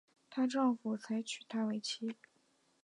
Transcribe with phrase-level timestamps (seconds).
[0.31, 2.15] 她丈夫才娶她为妻